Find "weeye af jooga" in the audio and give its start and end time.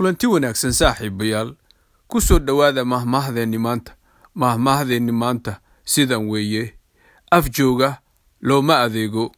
6.28-8.00